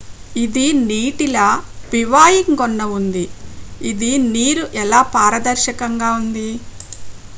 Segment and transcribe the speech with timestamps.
[0.35, 1.43] """""""ఇది నీటిలా
[1.91, 3.23] బివాయింగ్ గొన్న ఉంది.
[3.81, 6.49] ఇది నీరు ఎలా పారదర్శకంగా ఉంది.""